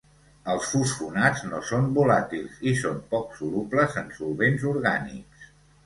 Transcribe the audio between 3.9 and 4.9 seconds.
en solvents